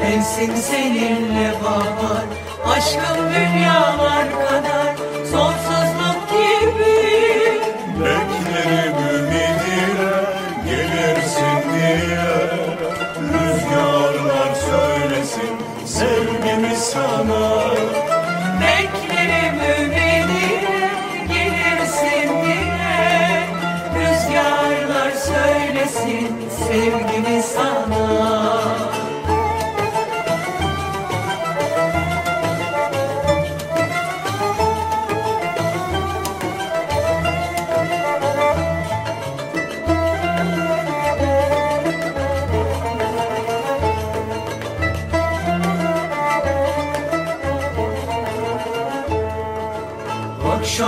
[0.00, 2.24] Mevsim seninle bahar
[2.76, 4.79] Aşkım dünyalar kadar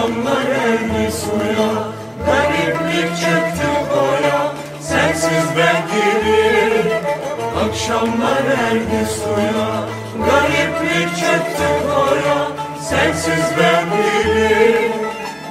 [0.02, 1.72] Akşamlar erdi suya
[2.26, 6.92] Gariplik çöktü boya Sensiz ben gibi
[7.64, 9.84] Akşamlar erdi suya
[10.26, 12.48] Gariplik çöktü boya
[12.88, 14.90] Sensiz ben gibi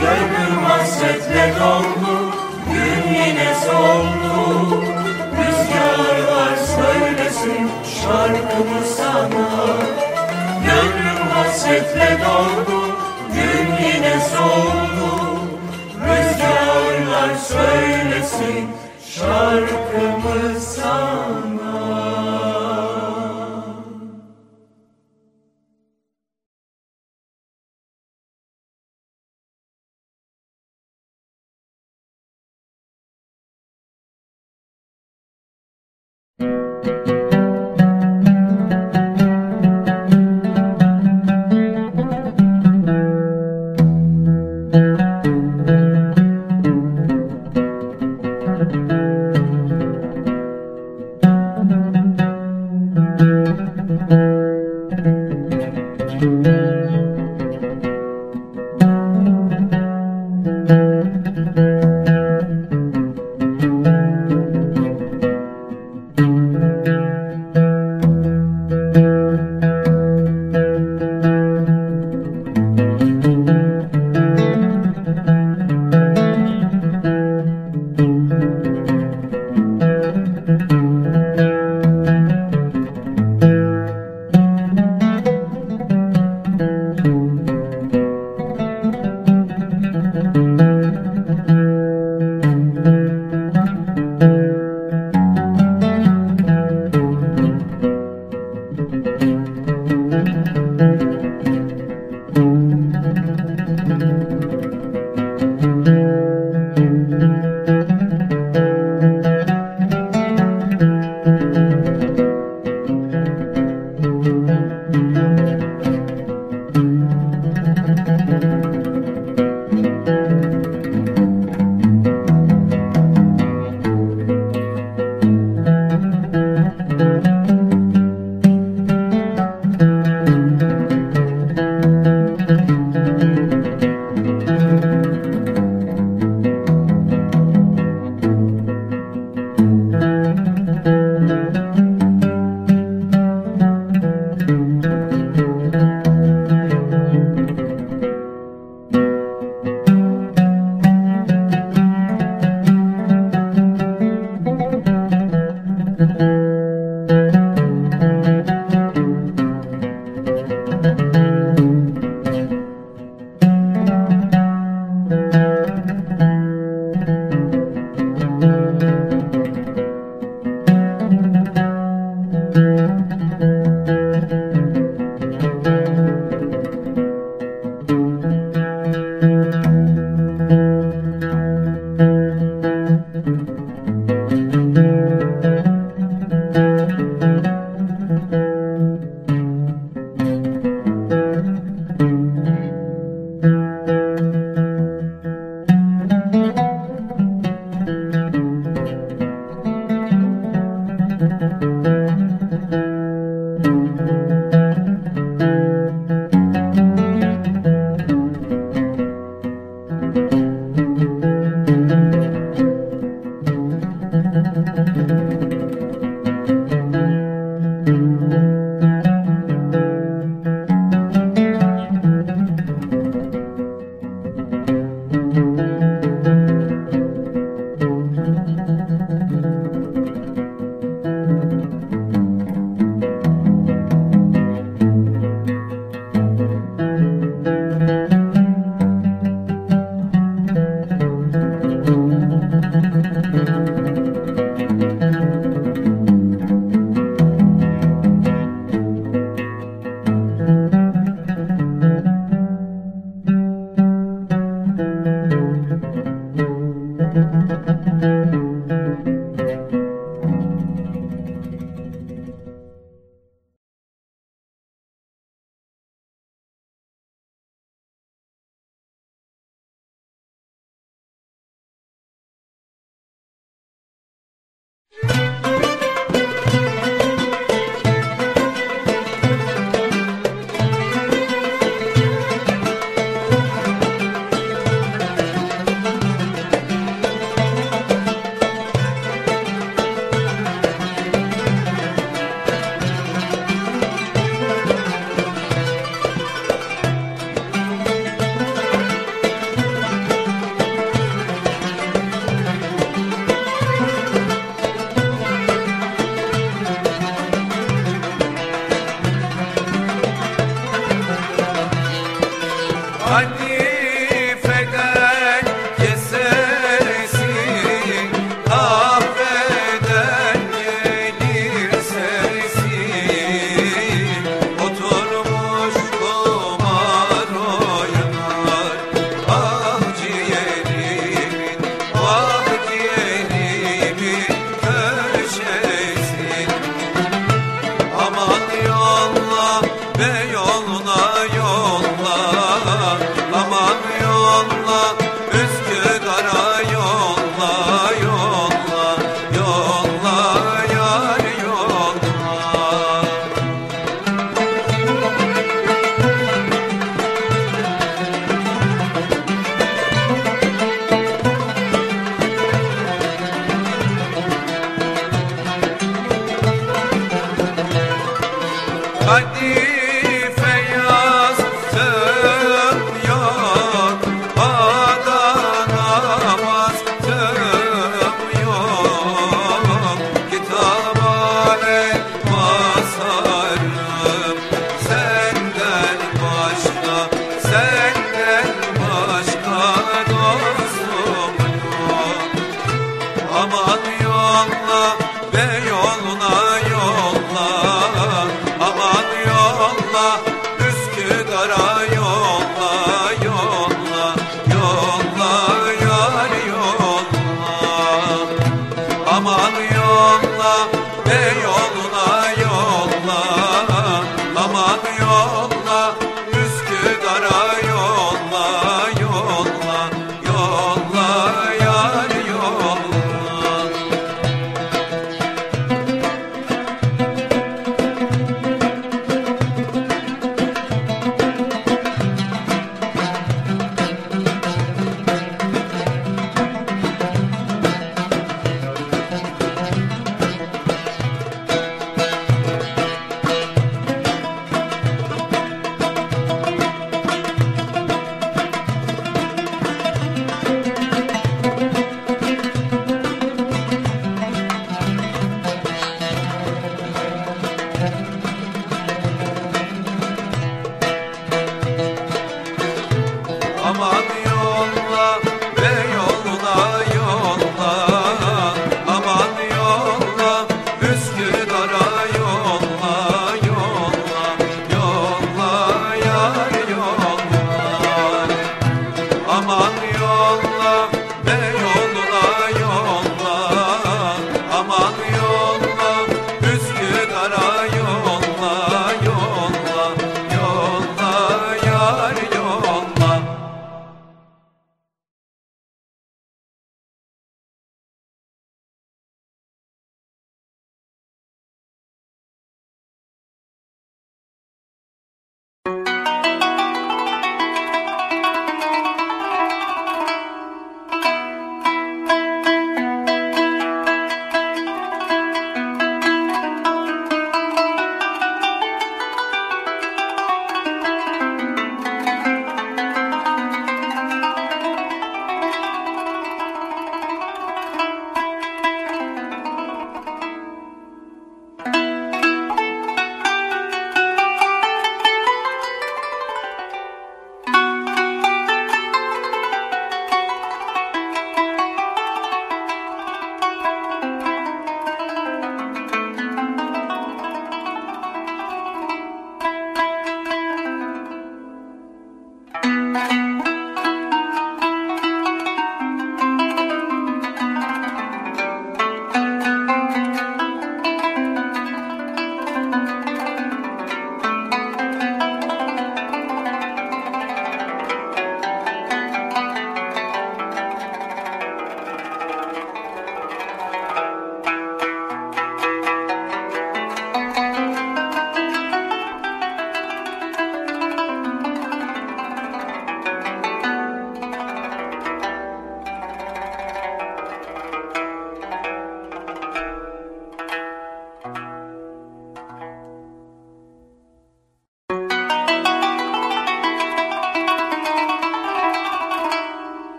[0.00, 2.32] Gönlüm hasretle doldu
[2.72, 4.84] Gün yine soldu.
[5.38, 7.70] Rüzgarlar söylesin
[8.02, 9.66] Şarkımı sana.
[10.64, 13.11] Gönlüm hasretle doldu
[14.42, 15.40] yine soldu
[16.00, 18.68] Rüzgarlar söylesin